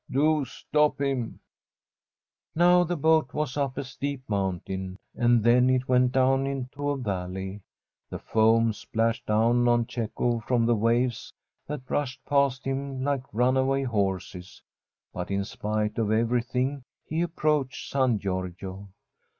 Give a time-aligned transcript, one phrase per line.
[0.09, 1.39] Do stop him!
[1.93, 6.97] * Now the boat >K*as up a steep mountain, and then it went down into a
[6.97, 7.61] ^'alley.
[8.09, 11.31] The foam splashed down on Cecco from the waves
[11.67, 14.63] that ru^.ed past him Kke runaway horses,
[15.13, 18.89] but in spite d evwthing he approached San Giorgio.